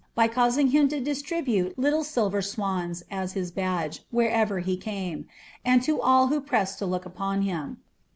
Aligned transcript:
by 0.15 0.27
causing 0.27 0.69
him 0.69 0.87
to 0.87 0.99
distribute 0.99 1.75
Utile 1.77 2.03
silver 2.03 2.41
swans, 2.41 3.03
as 3.11 3.33
his 3.33 3.51
(udge, 3.51 3.99
wherever 4.09 4.57
he 4.57 4.75
cume, 4.75 5.25
and 5.63 5.83
tn 5.83 5.99
u)l 5.99 6.27
wha 6.31 6.39
pressed 6.39 6.81
lo 6.81 6.87
look 6.87 7.05
upon 7.05 7.43
him. 7.43 7.77